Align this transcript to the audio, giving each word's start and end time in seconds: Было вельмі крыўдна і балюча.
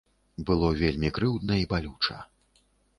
Было 0.49 0.69
вельмі 0.81 1.13
крыўдна 1.19 1.61
і 1.67 1.71
балюча. 1.77 2.17